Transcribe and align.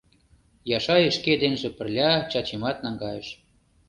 Яшай 0.77 1.03
шке 1.17 1.33
денже 1.41 1.69
пырля 1.77 2.11
Чачимат 2.31 2.77
наҥгайыш. 2.85 3.27